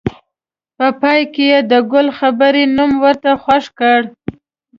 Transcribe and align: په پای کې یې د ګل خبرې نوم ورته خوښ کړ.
په 0.77 0.87
پای 1.01 1.21
کې 1.33 1.45
یې 1.51 1.59
د 1.71 1.73
ګل 1.91 2.07
خبرې 2.19 2.63
نوم 2.77 2.91
ورته 3.03 3.31
خوښ 3.43 3.65
کړ. 3.79 3.99